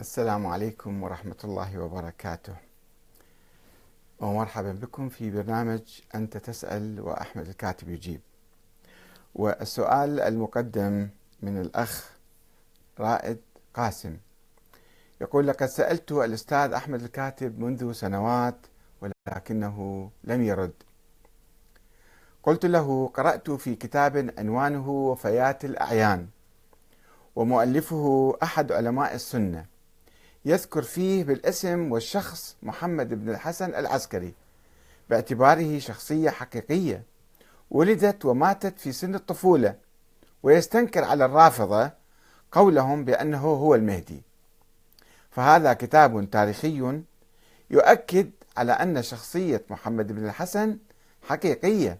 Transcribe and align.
السلام 0.00 0.46
عليكم 0.46 1.02
ورحمة 1.02 1.36
الله 1.44 1.78
وبركاته. 1.78 2.54
ومرحبا 4.20 4.72
بكم 4.72 5.08
في 5.08 5.30
برنامج 5.30 6.00
أنت 6.14 6.36
تسأل 6.36 7.00
وأحمد 7.00 7.48
الكاتب 7.48 7.88
يجيب. 7.88 8.20
والسؤال 9.34 10.20
المقدم 10.20 11.08
من 11.42 11.60
الأخ 11.60 12.10
رائد 13.00 13.38
قاسم. 13.74 14.16
يقول 15.20 15.46
لقد 15.46 15.66
سألت 15.66 16.12
الأستاذ 16.12 16.72
أحمد 16.72 17.02
الكاتب 17.02 17.58
منذ 17.58 17.92
سنوات 17.92 18.66
ولكنه 19.00 20.10
لم 20.24 20.42
يرد. 20.42 20.74
قلت 22.42 22.66
له 22.66 23.10
قرأت 23.14 23.50
في 23.50 23.74
كتاب 23.74 24.34
عنوانه 24.38 24.88
وفيات 24.90 25.64
الأعيان 25.64 26.28
ومؤلفه 27.36 28.38
أحد 28.42 28.72
علماء 28.72 29.14
السنة. 29.14 29.79
يذكر 30.44 30.82
فيه 30.82 31.24
بالاسم 31.24 31.92
والشخص 31.92 32.56
محمد 32.62 33.08
بن 33.14 33.30
الحسن 33.30 33.74
العسكري 33.74 34.34
باعتباره 35.10 35.78
شخصية 35.78 36.30
حقيقية 36.30 37.02
ولدت 37.70 38.24
وماتت 38.24 38.78
في 38.78 38.92
سن 38.92 39.14
الطفولة 39.14 39.74
ويستنكر 40.42 41.04
على 41.04 41.24
الرافضة 41.24 41.90
قولهم 42.52 43.04
بأنه 43.04 43.40
هو 43.40 43.74
المهدي. 43.74 44.22
فهذا 45.30 45.72
كتاب 45.72 46.30
تاريخي 46.30 47.02
يؤكد 47.70 48.30
على 48.56 48.72
أن 48.72 49.02
شخصية 49.02 49.64
محمد 49.70 50.12
بن 50.12 50.26
الحسن 50.26 50.78
حقيقية 51.22 51.98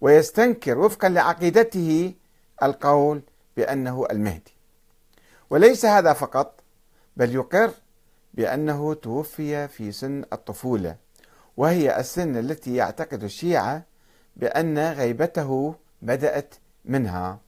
ويستنكر 0.00 0.78
وفقا 0.78 1.08
لعقيدته 1.08 2.14
القول 2.62 3.22
بأنه 3.56 4.06
المهدي. 4.10 4.52
وليس 5.50 5.84
هذا 5.86 6.12
فقط 6.12 6.61
بل 7.16 7.34
يقر 7.34 7.70
بأنه 8.34 8.94
توفي 8.94 9.68
في 9.68 9.92
سن 9.92 10.24
الطفولة 10.32 10.96
وهي 11.56 12.00
السن 12.00 12.36
التي 12.36 12.74
يعتقد 12.74 13.24
الشيعة 13.24 13.82
بأن 14.36 14.78
غيبته 14.78 15.74
بدأت 16.02 16.54
منها. 16.84 17.38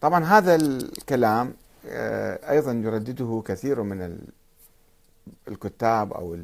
طبعا 0.00 0.24
هذا 0.24 0.54
الكلام 0.54 1.54
آه، 1.88 2.50
أيضا 2.50 2.72
يردده 2.72 3.42
كثير 3.46 3.82
من 3.82 4.18
الكتاب 5.48 6.12
أو 6.12 6.38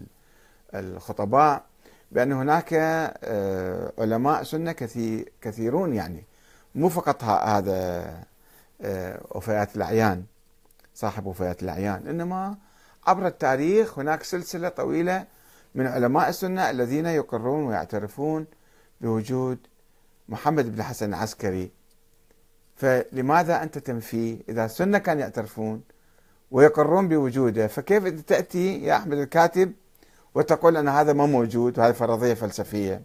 الخطباء 0.74 1.64
بأن 2.12 2.32
هناك 2.32 2.74
آه، 2.74 3.92
علماء 3.98 4.42
سنة 4.42 4.72
كثيرون 5.40 5.94
يعني 5.94 6.24
مو 6.74 6.88
فقط 6.88 7.24
هذا 7.24 8.04
آه، 8.80 9.20
وفيات 9.30 9.76
الأعيان. 9.76 10.24
صاحب 10.98 11.26
وفيات 11.26 11.62
الأعيان. 11.62 12.06
إنما 12.08 12.56
عبر 13.06 13.26
التاريخ 13.26 13.98
هناك 13.98 14.22
سلسلة 14.22 14.68
طويلة 14.68 15.26
من 15.74 15.86
علماء 15.86 16.28
السنة 16.28 16.70
الذين 16.70 17.06
يقرون 17.06 17.66
ويعترفون 17.66 18.46
بوجود 19.00 19.58
محمد 20.28 20.76
بن 20.76 20.82
حسن 20.82 21.08
العسكري. 21.08 21.70
فلماذا 22.76 23.62
أنت 23.62 23.78
تنفيه 23.78 24.38
إذا 24.48 24.64
السنة 24.64 24.98
كانوا 24.98 25.22
يعترفون 25.22 25.82
ويقرون 26.50 27.08
بوجوده؟ 27.08 27.66
فكيف 27.66 28.04
تأتي 28.20 28.82
يا 28.82 28.96
أحمد 28.96 29.18
الكاتب 29.18 29.72
وتقول 30.34 30.76
أن 30.76 30.88
هذا 30.88 31.12
ما 31.12 31.26
موجود 31.26 31.78
وهذه 31.78 31.92
فرضية 31.92 32.34
فلسفية؟ 32.34 33.02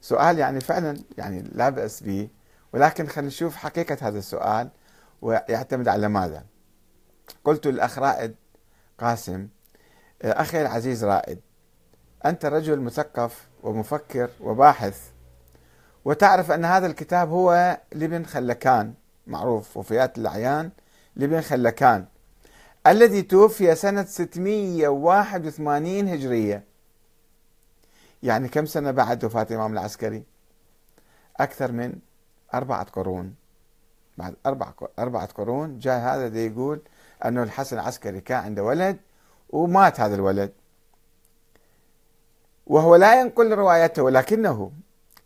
سؤال 0.00 0.38
يعني 0.38 0.60
فعلا 0.60 0.98
يعني 1.18 1.50
لا 1.52 1.68
بأس 1.68 2.02
به. 2.02 2.28
ولكن 2.72 3.06
خلينا 3.06 3.28
نشوف 3.28 3.56
حقيقة 3.56 3.96
هذا 4.00 4.18
السؤال. 4.18 4.68
ويعتمد 5.22 5.88
على 5.88 6.08
ماذا؟ 6.08 6.44
قلت 7.44 7.66
للأخ 7.66 7.98
رائد 7.98 8.34
قاسم 8.98 9.48
أخي 10.22 10.62
العزيز 10.62 11.04
رائد 11.04 11.40
أنت 12.24 12.44
رجل 12.44 12.80
مثقف 12.80 13.48
ومفكر 13.62 14.30
وباحث 14.40 15.10
وتعرف 16.04 16.50
أن 16.50 16.64
هذا 16.64 16.86
الكتاب 16.86 17.28
هو 17.28 17.80
لابن 17.92 18.24
خلكان 18.24 18.94
معروف 19.26 19.76
وفيات 19.76 20.18
الأعيان 20.18 20.70
لابن 21.16 21.40
خلكان 21.40 22.06
الذي 22.86 23.22
توفي 23.22 23.74
سنة 23.74 24.04
681 24.04 26.08
هجرية. 26.08 26.64
يعني 28.22 28.48
كم 28.48 28.66
سنة 28.66 28.90
بعد 28.90 29.24
وفاة 29.24 29.46
الإمام 29.50 29.72
العسكري؟ 29.72 30.24
أكثر 31.36 31.72
من 31.72 31.94
أربعة 32.54 32.84
قرون. 32.84 33.34
بعد 34.18 34.34
أربع 34.46 34.72
أربعة 34.98 35.26
قرون 35.26 35.78
جاء 35.78 36.00
هذا 36.00 36.28
دي 36.28 36.46
يقول 36.46 36.80
أنه 37.24 37.42
الحسن 37.42 37.78
العسكري 37.78 38.20
كان 38.20 38.38
عنده 38.44 38.62
ولد 38.62 38.96
ومات 39.50 40.00
هذا 40.00 40.14
الولد. 40.14 40.52
وهو 42.66 42.96
لا 42.96 43.20
ينقل 43.20 43.52
روايته 43.52 44.02
ولكنه 44.02 44.72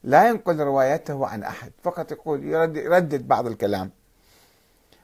لا 0.05 0.29
ينقل 0.29 0.61
روايته 0.61 1.27
عن 1.27 1.43
أحد 1.43 1.73
فقط 1.83 2.13
يقول 2.13 2.45
يردد 2.77 3.29
بعض 3.29 3.47
الكلام. 3.47 3.91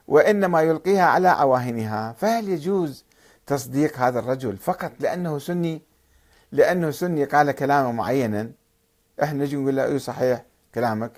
وإنما 0.07 0.61
يلقيها 0.61 1.05
على 1.05 1.27
عواهنها 1.27 2.13
فهل 2.13 2.49
يجوز 2.49 3.05
تصديق 3.45 3.97
هذا 3.97 4.19
الرجل 4.19 4.57
فقط 4.57 4.91
لأنه 4.99 5.39
سني؟ 5.39 5.81
لأنه 6.51 6.91
سني 6.91 7.25
قال 7.25 7.51
كلاما 7.51 7.91
معينا. 7.91 8.51
إحنا 9.23 9.43
نجي 9.43 9.55
نقول 9.55 9.75
له 9.75 9.85
اي 9.85 9.99
صحيح 9.99 10.45
كلامك. 10.75 11.11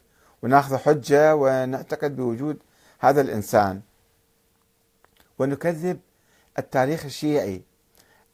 وناخذ 0.44 0.78
حجة 0.78 1.36
ونعتقد 1.36 2.16
بوجود 2.16 2.58
هذا 3.00 3.22
الإنسان. 3.22 3.82
ونكذب 5.40 6.00
التاريخ 6.60 7.06
الشيعي 7.06 7.62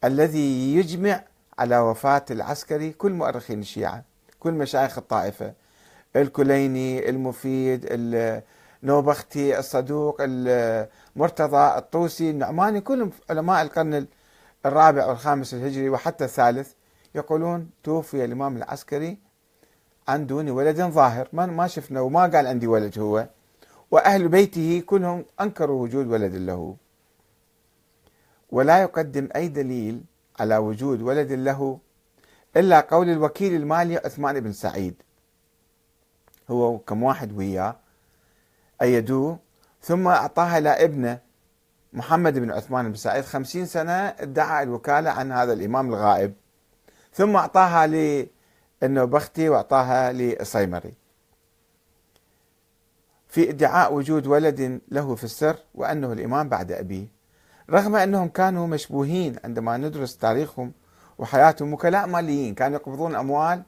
الذي 0.03 0.75
يجمع 0.75 1.23
على 1.59 1.79
وفاة 1.79 2.25
العسكري 2.31 2.91
كل 2.91 3.11
مؤرخين 3.11 3.59
الشيعة 3.59 4.03
كل 4.39 4.51
مشايخ 4.53 4.97
الطائفة 4.97 5.53
الكليني 6.15 7.09
المفيد 7.09 7.85
النوبختي 8.83 9.59
الصدوق 9.59 10.17
المرتضى 10.21 11.77
الطوسي 11.77 12.29
النعماني 12.29 12.81
كلهم 12.81 13.11
علماء 13.29 13.61
القرن 13.61 14.07
الرابع 14.65 15.05
والخامس 15.05 15.53
الهجري 15.53 15.89
وحتى 15.89 16.25
الثالث 16.25 16.71
يقولون 17.15 17.69
توفي 17.83 18.25
الإمام 18.25 18.57
العسكري 18.57 19.17
عن 20.07 20.27
دون 20.27 20.49
ولد 20.49 20.81
ظاهر 20.81 21.27
ما 21.33 21.45
ما 21.45 21.67
شفنا 21.67 22.01
وما 22.01 22.21
قال 22.21 22.47
عندي 22.47 22.67
ولد 22.67 22.99
هو. 22.99 23.27
وأهل 23.91 24.27
بيته 24.27 24.83
كلهم 24.85 25.25
أنكروا 25.41 25.81
وجود 25.83 26.07
ولد 26.07 26.35
له. 26.35 26.75
ولا 28.51 28.81
يقدم 28.81 29.29
أي 29.35 29.47
دليل 29.47 30.03
على 30.39 30.57
وجود 30.57 31.01
ولد 31.01 31.31
له 31.31 31.79
إلا 32.57 32.79
قول 32.79 33.09
الوكيل 33.09 33.55
المالي 33.55 33.97
عثمان 33.97 34.39
بن 34.39 34.51
سعيد. 34.51 34.95
هو 36.49 36.77
كم 36.77 37.03
واحد 37.03 37.37
وياه 37.37 37.75
أيدوه 38.81 39.39
ثم 39.81 40.07
أعطاها 40.07 40.59
لابنه 40.59 41.19
محمد 41.93 42.39
بن 42.39 42.51
عثمان 42.51 42.89
بن 42.89 42.95
سعيد 42.95 43.23
خمسين 43.23 43.65
سنة 43.65 44.07
ادعى 44.07 44.63
الوكالة 44.63 45.09
عن 45.09 45.31
هذا 45.31 45.53
الإمام 45.53 45.89
الغائب. 45.89 46.33
ثم 47.13 47.35
أعطاها 47.35 47.87
للنوبختي 48.81 49.49
وأعطاها 49.49 50.11
للصيمري 50.11 50.93
في 53.27 53.49
ادعاء 53.49 53.93
وجود 53.93 54.27
ولد 54.27 54.81
له 54.91 55.15
في 55.15 55.23
السر 55.23 55.57
وأنه 55.75 56.13
الإمام 56.13 56.49
بعد 56.49 56.71
أبيه. 56.71 57.07
رغم 57.69 57.95
أنهم 57.95 58.27
كانوا 58.27 58.67
مشبوهين 58.67 59.35
عندما 59.43 59.77
ندرس 59.77 60.17
تاريخهم 60.17 60.71
وحياتهم 61.17 61.73
وكلاء 61.73 62.07
ماليين 62.07 62.55
كانوا 62.55 62.77
يقبضون 62.77 63.15
أموال 63.15 63.63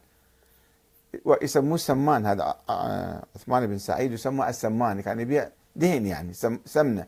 ويسموه 1.26 1.78
سمان. 1.78 2.26
هذا 2.26 2.56
عثمان 3.36 3.68
بن 3.68 3.78
سعيد 3.78 4.12
يسمى 4.12 4.50
السمان 4.50 5.02
كان 5.02 5.20
يبيع 5.20 5.50
دهن 5.76 6.06
يعني 6.06 6.34
سمنة. 6.66 7.08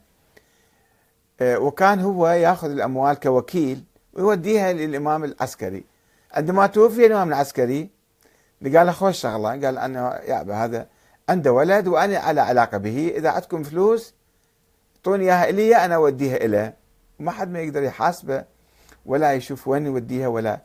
وكان 1.41 1.99
هو 1.99 2.27
يأخذ 2.27 2.71
الأموال 2.71 3.19
كوكيل 3.19 3.83
ويوديها 4.13 4.73
للإمام 4.73 5.23
العسكري. 5.23 5.83
عندما 6.33 6.67
توفي 6.67 7.05
الإمام 7.05 7.27
العسكري 7.27 7.89
قال 8.63 8.85
له 8.85 8.91
خوش 8.91 9.19
شغلة 9.19 9.49
قال 9.49 9.77
أنا 9.77 10.21
يا 10.23 10.63
هذا 10.63 10.87
عنده 11.29 11.51
ولد 11.53 11.87
وأنا 11.87 12.17
على 12.17 12.41
علاقة 12.41 12.77
به 12.77 13.13
إذا 13.15 13.29
عندكم 13.29 13.63
فلوس 13.63 14.13
أعطوني 14.95 15.23
إياها 15.23 15.49
إلي 15.49 15.75
أنا 15.75 15.95
أوديها 15.95 16.37
له 16.37 16.73
وما 17.19 17.31
حد 17.31 17.49
ما 17.51 17.59
يقدر 17.59 17.83
يحاسبه 17.83 18.45
ولا 19.05 19.33
يشوف 19.33 19.67
وين 19.67 19.85
يوديها 19.85 20.27
ولا 20.27 20.61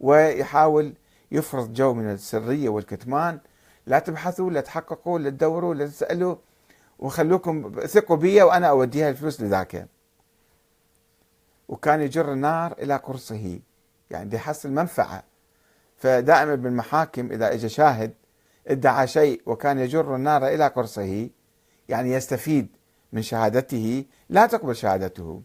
ويحاول 0.00 0.94
يفرض 1.32 1.72
جو 1.72 1.94
من 1.94 2.10
السرية 2.10 2.68
والكتمان. 2.68 3.38
لا 3.86 3.98
تبحثوا 3.98 4.50
لا 4.50 4.60
تحققوا 4.60 5.18
لا 5.18 5.30
تدوروا 5.30 5.74
لا 5.74 5.86
تسألوا 5.86 6.36
وخلوكم 6.98 7.72
ثقوا 7.86 8.16
بي 8.16 8.42
وأنا 8.42 8.66
أوديها 8.66 9.10
الفلوس 9.10 9.40
لذاك. 9.40 9.88
وكان 11.68 12.00
يجر 12.00 12.32
النار 12.32 12.72
إلى 12.72 12.96
قرصه. 12.96 13.60
يعني 14.10 14.34
يحصل 14.34 14.70
منفعه 14.70 15.22
فدائما 15.96 16.54
بالمحاكم 16.54 17.32
إذا 17.32 17.52
اجى 17.52 17.68
شاهد 17.68 18.14
ادعى 18.68 19.06
شيء 19.06 19.42
وكان 19.46 19.78
يجر 19.78 20.16
النار 20.16 20.46
إلى 20.46 20.66
قرصه 20.66 21.28
يعني 21.88 22.12
يستفيد 22.12 22.76
من 23.12 23.22
شهادته 23.22 24.04
لا 24.28 24.46
تقبل 24.46 24.76
شهادته. 24.76 25.42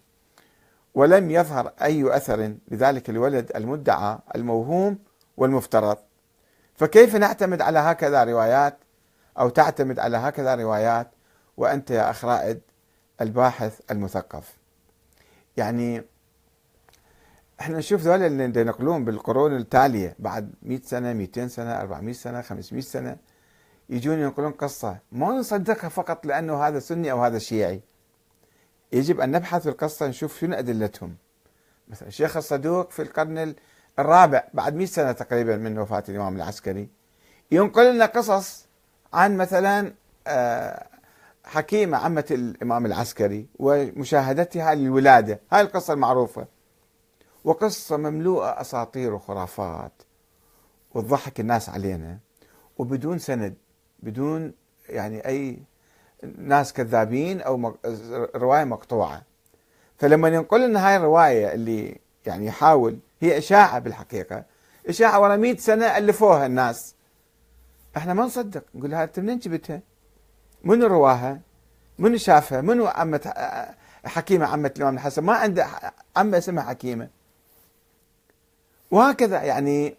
ولم 0.94 1.32
يظهر 1.32 1.74
أي 1.82 2.16
أثر 2.18 2.56
لذلك 2.68 3.10
الولد 3.10 3.52
المدعى 3.56 4.20
الموهوم 4.36 5.00
والمفترض. 5.38 5.98
فكيف 6.76 7.16
نعتمد 7.16 7.62
على 7.62 7.80
هكذا 7.80 8.24
روايات 8.24 8.78
أو 9.40 9.50
تعتمد 9.50 10.00
على 10.00 10.18
هكذا 10.18 10.56
روايات 10.56 11.12
وأنت 11.58 11.92
يا 11.92 12.10
أخ 12.10 12.26
رائد 12.26 12.62
الباحث 13.22 13.80
المثقف؟ 13.92 14.58
يعني 15.58 16.04
إحنا 17.64 17.78
نشوف 17.78 18.02
ذولا 18.02 18.28
اللي 18.28 18.62
ينقلون 18.62 19.06
بالقرون 19.06 19.56
التالية 19.56 20.16
بعد 20.20 20.54
100 20.64 20.82
سنة 20.84 21.14
200 21.14 21.48
سنة 21.48 21.82
400 21.82 22.14
سنة 22.14 22.42
500 22.42 22.82
سنة 22.82 23.18
يجون 23.90 24.20
ينقلون 24.20 24.52
قصة. 24.52 24.98
ما 25.12 25.28
نصدقها 25.28 25.90
فقط 25.90 26.26
لأنه 26.26 26.68
هذا 26.68 26.80
سني 26.80 27.12
أو 27.12 27.24
هذا 27.24 27.40
شيعي. 27.40 27.82
يجب 28.94 29.22
أن 29.22 29.32
نبحث 29.32 29.62
في 29.62 29.70
القصة 29.70 30.08
نشوف 30.08 30.40
شنو 30.40 30.56
أدلتهم. 30.56 31.16
مثلا 31.88 32.08
الشيخ 32.08 32.38
الصدوق 32.38 32.92
في 32.92 33.02
القرن 33.02 33.56
الرابع 34.00 34.44
بعد 34.54 34.76
100 34.76 34.86
سنة 34.86 35.12
تقريبا 35.12 35.58
من 35.58 35.80
وفاة 35.80 36.04
الإمام 36.10 36.36
العسكري 36.36 36.90
ينقل 37.52 37.96
لنا 37.96 38.06
قصص 38.06 38.66
عن 39.14 39.38
مثلا 39.38 39.94
آه، 40.28 40.88
حكيمة 41.46 41.98
عمة 41.98 42.26
الإمام 42.32 42.86
العسكري 42.86 43.48
ومشاهدتها 43.60 44.76
للولادة. 44.76 45.40
هاي 45.52 45.62
القصة 45.62 45.94
المعروفة. 45.94 46.48
وقصة 47.44 47.98
مملوءة 47.98 48.62
أساطير 48.62 49.14
وخرافات 49.14 49.92
وتضحك 50.94 51.40
الناس 51.40 51.70
علينا 51.70 52.18
وبدون 52.78 53.20
سند 53.20 53.56
بدون 54.00 54.54
يعني 54.90 55.28
أي 55.28 55.60
ناس 56.38 56.74
كذابين 56.74 57.42
أو 57.42 57.76
رواية 58.36 58.64
مقطوعة 58.64 59.22
فلما 59.98 60.28
ينقل 60.28 60.68
لنا 60.70 60.88
هاي 60.88 60.98
الرواية 60.98 61.54
اللي 61.54 62.00
يعني 62.26 62.46
يحاول 62.46 62.98
هي 63.22 63.38
إشاعة 63.38 63.80
بالحقيقة 63.80 64.44
إشاعة 64.90 65.20
ورا 65.22 65.36
100 65.36 65.58
سنة 65.58 65.98
ألفوها 65.98 66.46
الناس 66.46 66.96
إحنا 67.98 68.14
ما 68.14 68.24
نصدق 68.24 68.64
نقول 68.76 68.94
هذا 68.96 69.12
منين 69.18 69.40
جبتها؟ 69.40 69.82
منو 70.64 70.88
رواها؟ 70.88 71.42
منو 72.00 72.18
شافها؟ 72.18 72.62
منو 72.62 72.88
عمة 72.88 73.34
حكيمة 74.06 74.46
عمة 74.46 74.72
الإمام 74.78 74.96
الحسن؟ 74.96 75.24
ما 75.24 75.34
عنده 75.34 75.68
عمة 76.16 76.38
اسمها 76.38 76.64
حكيمة 76.64 77.10
وهكذا. 78.94 79.42
يعني 79.42 79.98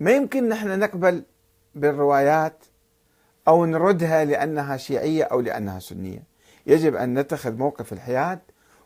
ما 0.00 0.10
يمكن 0.10 0.48
نحن 0.48 0.78
نقبل 0.78 1.22
بالروايات 1.74 2.64
أو 3.48 3.64
نردها 3.64 4.24
لأنها 4.24 4.76
شيعية 4.76 5.24
أو 5.24 5.40
لأنها 5.40 5.78
سنية. 5.78 6.22
يجب 6.66 6.96
أن 6.96 7.18
نتخذ 7.18 7.56
موقف 7.56 7.92
الحياد 7.92 8.38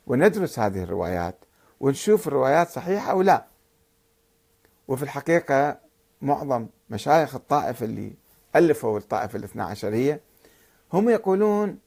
وندرس 0.06 0.58
هذه 0.58 0.82
الروايات 0.82 1.36
ونشوف 1.80 2.28
الروايات 2.28 2.68
صحيحة 2.68 3.10
أو 3.10 3.22
لا. 3.22 3.46
وفي 4.88 5.02
الحقيقة 5.02 5.78
معظم 6.22 6.66
مشايخ 6.90 7.34
الطائفة 7.34 7.86
اللي 7.86 8.12
ألفوا 8.56 8.98
الطائفة 8.98 9.38
الاثنى 9.38 9.62
عشرية 9.62 10.20
هم 10.92 11.08
يقولون 11.08 11.78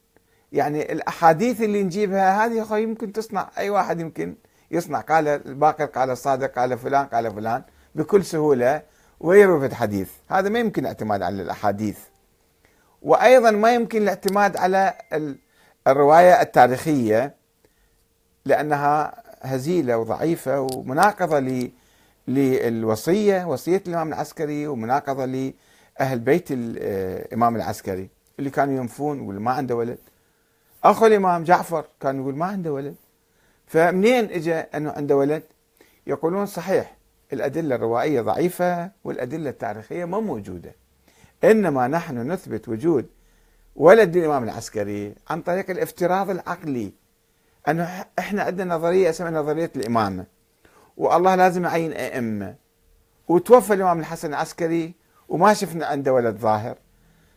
يعني 0.52 0.92
الأحاديث 0.92 1.62
اللي 1.62 1.84
نجيبها 1.84 2.46
هذه 2.46 2.78
يمكن 2.78 3.14
تصنع 3.14 3.50
أي 3.58 3.70
واحد 3.70 4.00
يمكن 4.00 4.36
يصنع 4.72 5.02
قال 5.02 5.28
الباقر 5.28 5.86
قال 5.86 6.10
الصادق 6.10 6.60
قال 6.60 6.78
فلان 6.78 7.06
قال 7.06 7.32
فلان 7.34 7.64
بكل 7.96 8.26
سهولة 8.26 8.82
ويروي 9.20 9.60
في 9.60 9.66
الحديث. 9.66 10.10
هذا 10.28 10.50
ما 10.50 10.60
يمكن 10.60 10.82
الاعتماد 10.82 11.22
على 11.22 11.42
الأحاديث. 11.42 11.98
وأيضا 13.02 13.52
ما 13.52 13.74
يمكن 13.74 14.02
الاعتماد 14.02 14.58
على 14.58 14.94
الرواية 15.88 16.42
التاريخية 16.42 17.36
لأنها 18.46 19.24
هزيلة 19.42 19.98
وضعيفة 19.98 20.62
ومناقضة 20.62 21.70
للوصية 22.28 23.46
وصية 23.46 23.84
الإمام 23.88 24.08
العسكري 24.08 24.68
ومناقضة 24.68 25.26
لأهل 25.26 26.20
بيت 26.20 26.48
الإمام 26.52 27.56
العسكري 27.56 28.10
اللي 28.40 28.50
كانوا 28.50 28.74
ينفون 28.74 29.20
واللي 29.20 29.42
ما 29.42 29.52
عنده 29.52 29.76
ولد. 29.76 29.98
أخو 30.84 31.06
الإمام 31.06 31.44
جعفر 31.44 31.86
كان 32.00 32.22
يقول 32.22 32.36
ما 32.36 32.46
عنده 32.46 32.74
ولد. 32.74 32.96
فمنين 33.70 34.26
اجى 34.32 34.54
أنه 34.54 34.92
عنده 34.92 35.16
ولد؟ 35.16 35.44
يقولون 36.08 36.46
صحيح 36.46 36.98
الأدلة 37.34 37.76
الروائية 37.76 38.22
ضعيفة 38.22 38.92
والأدلة 39.04 39.50
التاريخية 39.50 40.06
ما 40.06 40.20
موجودة. 40.20 40.76
إنما 41.44 41.88
نحن 41.88 42.32
نثبت 42.32 42.70
وجود 42.70 43.06
ولد 43.76 44.16
الإمام 44.16 44.44
العسكري 44.44 45.16
عن 45.30 45.42
طريق 45.42 45.70
الافتراض 45.70 46.30
العقلي 46.30 46.94
أنه 47.68 48.06
إحنا 48.20 48.44
عندنا 48.44 48.76
نظرية 48.76 49.10
اسمها 49.10 49.32
نظرية 49.32 49.72
الإمامة 49.76 50.26
والله 50.98 51.36
لازم 51.36 51.64
يعين 51.64 51.94
أئمة 51.94 52.56
وتوفى 53.28 53.74
الإمام 53.74 54.00
الحسن 54.00 54.30
العسكري 54.30 54.94
وما 55.30 55.54
شفنا 55.54 55.86
عنده 55.86 56.14
ولد 56.14 56.36
ظاهر 56.36 56.78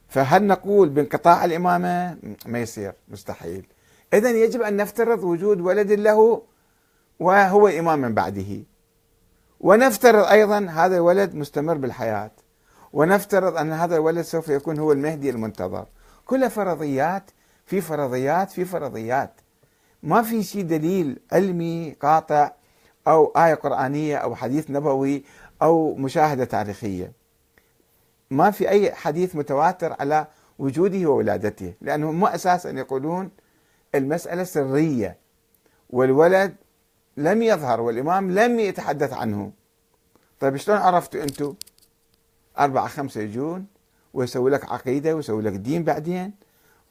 فهل 0.09 0.47
نقول 0.47 0.89
بانقطاع 0.89 1.45
الإمامة؟ 1.45 2.17
ما 2.47 2.59
يصير 2.61 2.93
مستحيل. 3.09 3.67
إذا 4.13 4.31
يجب 4.31 4.63
أن 4.63 4.77
نفترض 4.77 5.25
وجود 5.25 5.61
ولد 5.61 5.93
له 5.93 6.43
وهو 7.21 7.69
إمام 7.69 7.99
من 7.99 8.15
بعده. 8.15 8.65
ونفترض 9.61 10.25
أيضا 10.25 10.59
هذا 10.59 10.97
الولد 10.97 11.35
مستمر 11.35 11.75
بالحياة. 11.75 12.31
ونفترض 12.93 13.57
أن 13.57 13.73
هذا 13.73 13.97
الولد 13.97 14.23
سوف 14.23 14.49
يكون 14.49 14.79
هو 14.79 14.93
المهدي 14.93 15.31
المنتظر. 15.31 15.87
كلها 16.27 16.49
فرضيات 16.49 17.31
في 17.67 17.81
فرضيات 17.81 18.51
في 18.51 18.65
فرضيات. 18.65 19.41
ما 20.03 20.23
في 20.23 20.43
شيء 20.43 20.63
دليل 20.63 21.19
علمي 21.33 21.97
قاطع 22.01 22.53
أو 23.07 23.33
آية 23.37 23.55
قرآنية 23.55 24.17
أو 24.17 24.35
حديث 24.35 24.71
نبوي 24.71 25.25
أو 25.63 25.95
مشاهدة 25.95 26.45
تاريخية. 26.45 27.13
ما 28.31 28.51
في 28.51 28.69
أي 28.69 28.93
حديث 28.93 29.37
متواتر 29.37 29.97
على 30.01 30.27
وجوده 30.59 31.11
وولادته 31.11 31.75
لأنهم 31.81 32.21
ما 32.21 32.35
أساسا 32.35 32.71
يقولون 32.71 33.31
المسألة 33.95 34.45
سرية. 34.45 35.17
والولد 35.91 36.55
لم 37.17 37.43
يظهر 37.43 37.81
والإمام 37.81 38.31
لم 38.31 38.61
يتحدث 38.61 39.13
عنه. 39.13 39.53
طيب 40.41 40.57
شلون 40.57 40.79
عرفتوا 40.79 41.23
أنتم 41.23 41.55
أربعة 42.59 42.89
خمسة 42.89 43.21
يجون 43.21 43.67
ويسوي 44.15 44.51
لك 44.51 44.65
عقيدة 44.65 45.17
ويسوي 45.17 45.43
لك 45.43 45.53
دين 45.53 45.85
بعدين. 45.85 46.33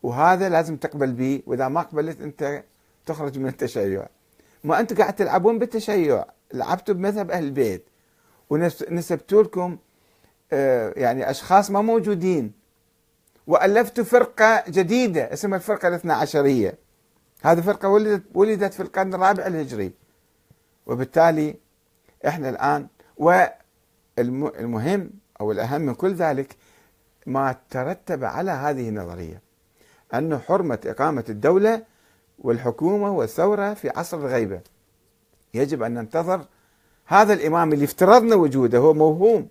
وهذا 0.04 0.50
لازم 0.50 0.78
تقبل 0.78 1.12
به 1.12 1.44
وإذا 1.46 1.68
ما 1.68 1.82
قبلت 1.82 2.22
أنت 2.22 2.64
تخرج 3.06 3.40
من 3.40 3.48
التشيع. 3.48 4.08
ما 4.64 4.80
أنتم 4.80 4.96
قاعد 4.96 5.16
تلعبون 5.16 5.60
بالتشيع. 5.60 6.26
لعبتوا 6.54 6.96
بمذهب 6.96 7.32
أهل 7.32 7.44
البيت. 7.44 7.86
ونسبتوا 8.50 9.44
لكم 9.44 9.78
آه، 10.54 10.94
يعني 10.96 11.30
أشخاص 11.30 11.72
ما 11.72 11.82
موجودين. 11.82 12.52
وألفتوا 13.48 14.04
فرقة 14.04 14.64
جديدة 14.68 15.34
اسمها 15.34 15.58
الفرقة 15.58 15.88
الاثنى 15.88 16.14
عشرية. 16.14 16.78
هذه 17.42 17.62
فرقة 17.62 17.90
ولدت 17.90 18.24
ولدت 18.34 18.74
في 18.74 18.80
القرن 18.80 19.14
الرابع 19.14 19.48
الهجري. 19.48 19.92
وبالتالي 20.86 21.56
إحنا 22.28 22.50
الآن 22.50 22.88
والمهم 24.18 25.10
أو 25.42 25.52
الأهم 25.52 25.82
من 25.82 25.94
كل 25.94 26.14
ذلك 26.14 26.56
ما 27.26 27.56
ترتب 27.70 28.24
على 28.24 28.52
هذه 28.52 28.90
النظرية 28.90 29.42
أنه 30.14 30.38
حرمة 30.38 30.80
إقامة 30.86 31.26
الدولة 31.30 31.84
والحكومة 32.40 33.12
والثورة 33.12 33.74
في 33.74 33.90
عصر 33.90 34.18
الغيبة. 34.18 34.62
يجب 35.54 35.84
أن 35.84 35.94
ننتظر 35.94 36.46
هذا 37.06 37.34
الإمام 37.34 37.74
اللي 37.74 37.86
افترضنا 37.86 38.36
وجوده 38.36 38.78
هو 38.78 38.94
موهوم. 38.94 39.48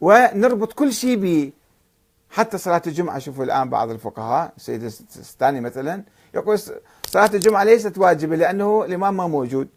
ونربط 0.00 0.72
كل 0.72 0.92
شيء 0.92 1.16
به 1.16 1.52
حتى 2.30 2.58
صلاة 2.58 2.82
الجمعة 2.86 3.18
شوفوا 3.18 3.44
الآن 3.44 3.70
بعض 3.70 3.90
الفقهاء 3.90 4.52
السيد 4.56 4.82
السيستاني 4.82 5.60
مثلا 5.60 6.04
يقول 6.34 6.58
صلاة 7.08 7.30
الجمعة 7.34 7.64
ليست 7.64 7.98
واجبة 7.98 8.36
لأنه 8.36 8.84
الإمام 8.84 9.16
ما 9.16 9.26
موجود. 9.26 9.68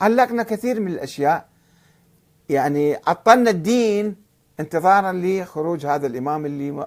علقنا 0.00 0.42
كثير 0.42 0.80
من 0.80 0.92
الأشياء. 0.92 1.48
يعني 2.48 2.96
عطلنا 3.06 3.50
الدين 3.50 4.16
انتظارا 4.60 5.12
لخروج 5.12 5.86
هذا 5.86 6.06
الإمام 6.06 6.46
اللي 6.46 6.86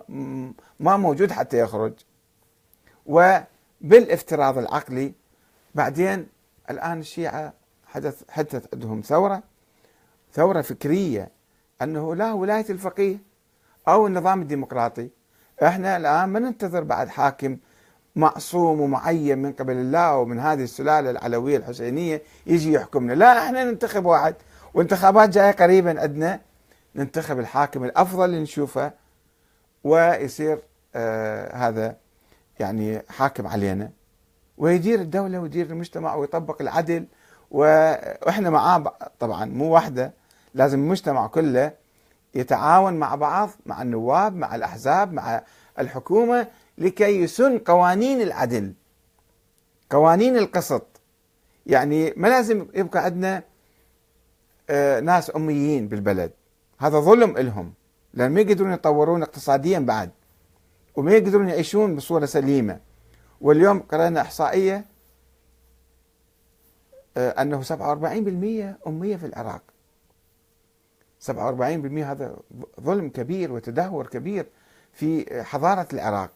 ما 0.79 0.97
موجود 0.97 1.31
حتى 1.31 1.59
يخرج. 1.59 1.93
وبالافتراض 3.05 4.57
العقلي 4.57 5.13
بعدين 5.75 6.27
الآن 6.69 6.99
الشيعة 6.99 7.53
حدث 7.87 8.23
حدث 8.29 8.65
عندهم 8.73 9.01
ثورة 9.01 9.43
ثورة 10.33 10.61
فكرية 10.61 11.31
أنه 11.81 12.15
لا 12.15 12.33
ولاية 12.33 12.65
الفقيه 12.69 13.17
أو 13.87 14.07
النظام 14.07 14.41
الديمقراطي. 14.41 15.09
إحنا 15.63 15.97
الآن 15.97 16.29
ما 16.29 16.39
ننتظر 16.39 16.83
بعد 16.83 17.09
حاكم 17.09 17.57
معصوم 18.15 18.81
ومعين 18.81 19.37
من 19.37 19.53
قبل 19.53 19.73
الله 19.73 20.17
ومن 20.17 20.39
هذه 20.39 20.63
السلالة 20.63 21.09
العلوية 21.09 21.57
الحسينية 21.57 22.21
يجي 22.47 22.73
يحكمنا، 22.73 23.13
لا 23.13 23.45
إحنا 23.45 23.63
ننتخب 23.63 24.05
واحد. 24.05 24.35
وانتخابات 24.73 25.29
جاية 25.29 25.51
قريبا 25.51 26.01
عندنا. 26.01 26.39
ننتخب 26.95 27.39
الحاكم 27.39 27.83
الأفضل 27.83 28.25
اللي 28.25 28.39
نشوفه 28.39 28.91
ويصير 29.83 30.59
آه 30.95 31.55
هذا 31.55 31.95
يعني 32.59 33.01
حاكم 33.09 33.47
علينا. 33.47 33.91
ويدير 34.57 35.01
الدولة 35.01 35.39
ويدير 35.39 35.65
المجتمع 35.65 36.15
ويطبق 36.15 36.61
العدل. 36.61 37.05
وإحنا 37.51 38.49
معاه 38.49 38.93
طبعا 39.19 39.45
مو 39.45 39.73
واحدة. 39.73 40.13
لازم 40.53 40.79
المجتمع 40.79 41.27
كله 41.27 41.71
يتعاون 42.35 42.93
مع 42.93 43.15
بعض 43.15 43.49
مع 43.65 43.81
النواب 43.81 44.35
مع 44.35 44.55
الأحزاب 44.55 45.13
مع 45.13 45.41
الحكومة. 45.79 46.47
لكي 46.77 47.21
يسن 47.21 47.57
قوانين 47.59 48.21
العدل 48.21 48.73
قوانين 49.89 50.37
القسط. 50.37 50.87
يعني 51.65 52.13
ما 52.17 52.27
لازم 52.27 52.67
يبقى 52.73 53.05
عندنا 53.05 53.43
آه، 54.69 54.99
ناس 54.99 55.35
أميين 55.35 55.87
بالبلد. 55.87 56.31
هذا 56.77 56.99
ظلم 56.99 57.37
لهم 57.37 57.73
لأن 58.13 58.31
ما 58.31 58.41
يقدرون 58.41 58.73
يطورون 58.73 59.21
اقتصاديا 59.21 59.79
بعد 59.79 60.09
وما 60.95 61.11
يقدرون 61.11 61.49
يعيشون 61.49 61.95
بصورة 61.95 62.25
سليمة. 62.25 62.79
واليوم 63.41 63.79
قرأنا 63.79 64.21
إحصائية 64.21 64.85
آه، 67.17 67.41
أنه 67.41 67.61
47% 67.61 68.77
أمية 68.87 69.15
في 69.15 69.25
العراق. 69.25 69.61
47% 71.19 72.03
هذا 72.03 72.37
ظلم 72.81 73.09
كبير 73.09 73.51
وتدهور 73.51 74.07
كبير 74.07 74.45
في 74.93 75.43
حضارة 75.43 75.87
العراق. 75.93 76.31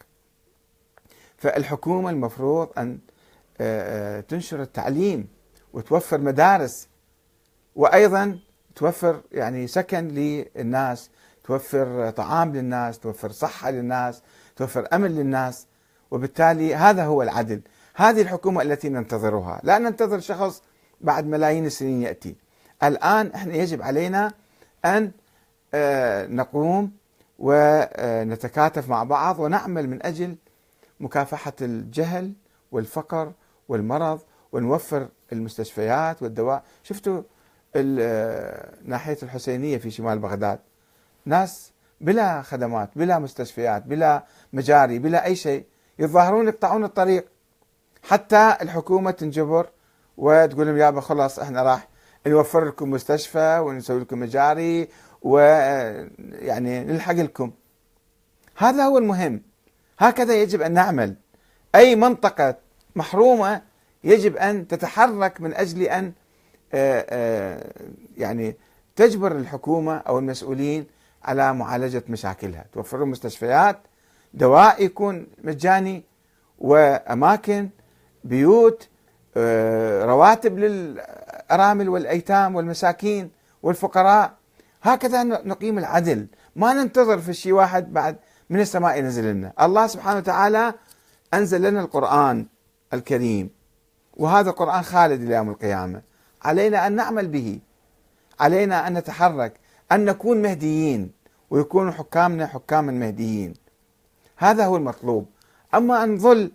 فالحكومة 1.40 2.10
المفروض 2.10 2.70
أن 2.78 3.00
آه، 3.62 4.18
آه، 4.18 4.22
تنشر 4.22 4.62
التعليم 4.62 5.28
وتوفر 5.74 6.18
مدارس 6.18 6.88
وأيضا 7.76 8.40
توفر 8.76 9.22
يعني 9.32 9.68
سكن 9.68 10.08
للناس 10.08 11.10
توفر 11.44 12.10
طعام 12.10 12.56
للناس 12.56 13.00
توفر 13.00 13.32
صحة 13.32 13.72
للناس 13.72 14.22
توفر 14.56 14.88
أمن 14.94 15.12
للناس 15.16 15.68
وبالتالي 16.12 16.76
هذا 16.76 17.06
هو 17.06 17.22
العدل. 17.22 17.62
هذه 17.96 18.22
الحكومة 18.22 18.62
التي 18.62 18.90
ننتظرها. 18.90 19.60
لا 19.64 19.78
ننتظر 19.78 20.20
شخص 20.20 20.64
بعد 21.02 21.26
ملايين 21.26 21.66
السنين 21.66 22.02
يأتي. 22.02 22.36
الآن 22.84 23.32
إحنا 23.36 23.56
يجب 23.56 23.82
علينا 23.82 24.34
أن 24.86 25.12
آه، 25.74 26.28
نقوم 26.28 26.92
ونتكاتف 27.40 28.90
مع 28.90 29.04
بعض 29.04 29.40
ونعمل 29.40 29.90
من 29.90 30.06
أجل 30.06 30.36
مكافحة 31.00 31.54
الجهل 31.62 32.34
والفقر 32.72 33.34
والمرض 33.68 34.20
ونوفر 34.52 35.08
المستشفيات 35.34 36.24
والدواء. 36.24 36.64
شفتوا 36.84 37.22
ناحية 38.84 39.18
الحسينية 39.24 39.78
في 39.78 39.92
شمال 39.92 40.20
بغداد؟ 40.20 40.60
ناس 41.26 41.72
بلا 42.02 42.42
خدمات 42.42 42.90
بلا 42.96 43.20
مستشفيات 43.20 43.84
بلا 43.84 44.26
مجاري 44.54 45.00
بلا 45.00 45.26
أي 45.26 45.36
شيء 45.36 45.66
يتظاهرون 46.00 46.48
يقطعون 46.48 46.84
الطريق. 46.84 47.26
حتى 48.04 48.58
الحكومة 48.62 49.12
تنجبر 49.12 49.70
وتقول 50.18 50.68
لهم 50.68 50.78
يابا 50.78 51.02
خلاص 51.02 51.40
إحنا 51.40 51.64
راح 51.64 51.88
نوفر 52.28 52.66
لكم 52.66 52.90
مستشفى 52.90 53.60
ونسوي 53.60 54.00
لكم 54.00 54.20
مجاري 54.20 54.88
ويعني 55.22 56.84
نلحق 56.84 57.14
لكم. 57.14 57.52
هذا 58.58 58.84
هو 58.84 58.98
المهم. 58.98 59.42
هكذا 60.00 60.42
يجب 60.42 60.62
أن 60.62 60.72
نعمل. 60.72 61.16
أي 61.76 61.96
منطقة 61.96 62.56
محرومة 62.96 63.62
يجب 64.04 64.38
أن 64.38 64.68
تتحرك 64.68 65.42
من 65.42 65.54
أجل 65.54 65.82
أن 65.82 66.14
آه، 66.74 67.06
آه، 67.10 67.72
يعني 68.18 68.56
تجبر 68.96 69.32
الحكومة 69.32 69.98
أو 69.98 70.20
المسؤولين 70.20 70.86
على 71.24 71.54
معالجة 71.54 72.04
مشاكلها، 72.10 72.66
توفر 72.74 73.06
مستشفيات، 73.06 73.78
دواء 74.34 74.84
يكون 74.84 75.28
مجاني 75.44 76.04
وأماكن 76.60 77.70
بيوت 78.24 78.90
آه، 79.38 80.06
رواتب 80.06 80.60
للأرامل 80.60 81.90
والأيتام 81.90 82.56
والمساكين 82.56 83.32
والفقراء. 83.64 84.34
هكذا 84.82 85.24
نقيم 85.24 85.78
العدل. 85.78 86.28
ما 86.56 86.74
ننتظر 86.74 87.18
في 87.18 87.34
شيء 87.34 87.54
واحد 87.54 87.94
بعد 87.94 88.16
من 88.50 88.60
السماء 88.60 89.00
ينزل 89.00 89.34
لنا. 89.34 89.54
الله 89.62 89.88
سبحانه 89.88 90.18
وتعالى 90.18 90.74
أنزل 91.34 91.62
لنا 91.62 91.82
القرآن 91.82 92.46
الكريم. 92.94 93.50
وهذا 94.18 94.50
القرآن 94.50 94.82
خالد 94.82 95.22
إلى 95.22 95.36
يوم 95.36 95.50
القيامة. 95.50 96.02
علينا 96.42 96.88
أن 96.88 96.96
نعمل 96.96 97.28
به. 97.28 97.60
علينا 98.40 98.88
أن 98.88 98.94
نتحرك. 98.94 99.54
أن 99.92 100.06
نكون 100.06 100.42
مهديين. 100.42 101.12
ويكون 101.50 101.92
حكامنا 101.92 102.48
حكاما 102.48 102.92
مهديين. 102.92 103.54
هذا 104.38 104.66
هو 104.66 104.78
المطلوب. 104.78 105.26
أما 105.76 106.04
أن 106.04 106.16
نظل 106.16 106.52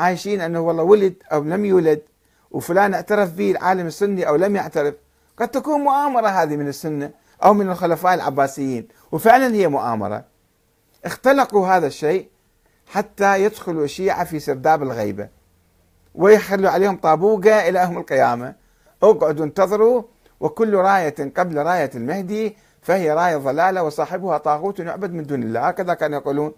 عايشين 0.00 0.40
أنه 0.40 0.60
والله 0.60 0.82
ولد 0.82 1.14
أو 1.32 1.42
لم 1.42 1.64
يولد 1.64 2.02
وفلان 2.50 2.94
اعترف 2.94 3.32
به 3.32 3.50
العالم 3.50 3.86
السني 3.86 4.28
أو 4.28 4.36
لم 4.36 4.56
يعترف 4.56 4.94
قد 5.36 5.48
تكون 5.48 5.80
مؤامرة 5.80 6.28
هذه 6.28 6.56
من 6.56 6.68
السنة 6.68 7.10
أو 7.44 7.54
من 7.54 7.70
الخلفاء 7.70 8.14
العباسيين. 8.14 8.88
وفعلا 9.12 9.54
هي 9.54 9.68
مؤامرة. 9.68 10.24
اختلقوا 11.04 11.66
هذا 11.68 11.86
الشيء 11.86 12.28
حتى 12.86 13.44
يدخلوا 13.44 13.84
الشيعة 13.84 14.24
في 14.24 14.38
سرداب 14.38 14.82
الغيبة 14.82 15.28
ويخلوا 16.14 16.70
عليهم 16.70 16.96
طابوقة 16.96 17.68
إلى 17.68 17.82
يوم 17.82 17.98
القيامة. 17.98 18.54
اقعدوا 19.02 19.44
انتظروا 19.44 20.02
وكل 20.40 20.74
راية 20.74 21.14
قبل 21.36 21.58
راية 21.58 21.90
المهدي 21.94 22.56
فهي 22.82 23.12
راية 23.12 23.36
ضلالة 23.36 23.82
وصاحبها 23.82 24.38
طاغوت 24.38 24.80
يعبد 24.80 25.12
من 25.12 25.22
دون 25.22 25.42
الله. 25.42 25.68
هكذا 25.68 25.94
كانوا 25.94 26.18
يقولون. 26.18 26.52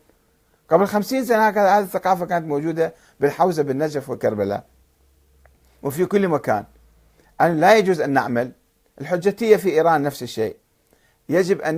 قبل 0.70 0.86
خمسين 0.86 1.24
سنة 1.24 1.48
هكذا 1.48 1.78
هذه 1.78 1.84
الثقافة 1.84 2.26
كانت 2.26 2.46
موجودة 2.46 2.94
بالحوزة 3.20 3.62
بالنجف 3.62 4.10
وكربلاء 4.10 4.64
وفي 5.82 6.06
كل 6.06 6.28
مكان. 6.28 6.64
أن 7.40 7.60
لا 7.60 7.76
يجوز 7.76 8.00
أن 8.00 8.10
نعمل. 8.10 8.52
الحجتية 9.00 9.56
في 9.56 9.70
إيران 9.70 10.02
نفس 10.02 10.22
الشيء. 10.22 10.56
يجب 11.28 11.60
أن 11.60 11.74